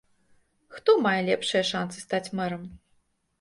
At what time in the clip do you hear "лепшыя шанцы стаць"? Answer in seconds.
1.27-2.33